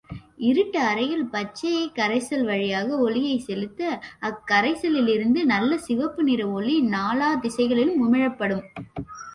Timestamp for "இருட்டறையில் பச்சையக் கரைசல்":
0.37-2.45